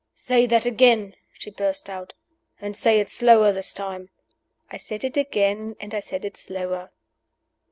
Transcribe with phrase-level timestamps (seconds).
[0.15, 2.15] "Say that again," she burst out.
[2.59, 4.09] "And say it slower this time."
[4.71, 6.89] I said it again, and I said it slower.